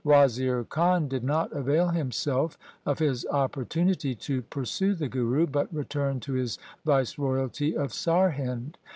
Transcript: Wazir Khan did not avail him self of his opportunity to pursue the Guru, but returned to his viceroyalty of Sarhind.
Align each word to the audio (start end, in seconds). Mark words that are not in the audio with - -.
Wazir 0.03 0.63
Khan 0.63 1.07
did 1.07 1.23
not 1.23 1.53
avail 1.53 1.89
him 1.89 2.11
self 2.11 2.57
of 2.87 2.97
his 2.97 3.23
opportunity 3.29 4.15
to 4.15 4.41
pursue 4.41 4.95
the 4.95 5.07
Guru, 5.07 5.45
but 5.45 5.71
returned 5.71 6.23
to 6.23 6.33
his 6.33 6.57
viceroyalty 6.83 7.77
of 7.77 7.91
Sarhind. 7.91 8.77